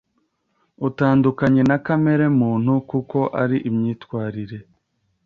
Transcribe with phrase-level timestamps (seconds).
[0.87, 4.57] utandukanye na kamere muntu kuko ari imyitwarire